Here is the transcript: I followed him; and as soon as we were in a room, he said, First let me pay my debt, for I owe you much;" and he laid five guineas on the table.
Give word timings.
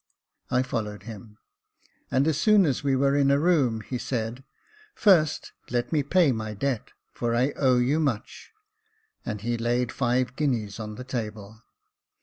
I 0.49 0.63
followed 0.63 1.03
him; 1.03 1.37
and 2.09 2.27
as 2.27 2.35
soon 2.35 2.65
as 2.65 2.83
we 2.83 2.95
were 2.95 3.15
in 3.15 3.29
a 3.29 3.37
room, 3.37 3.81
he 3.81 3.99
said, 3.99 4.43
First 4.95 5.51
let 5.69 5.91
me 5.91 6.01
pay 6.01 6.31
my 6.31 6.55
debt, 6.55 6.89
for 7.11 7.35
I 7.35 7.51
owe 7.51 7.77
you 7.77 7.99
much;" 7.99 8.51
and 9.23 9.41
he 9.41 9.59
laid 9.59 9.91
five 9.91 10.35
guineas 10.35 10.79
on 10.79 10.95
the 10.95 11.03
table. 11.03 11.61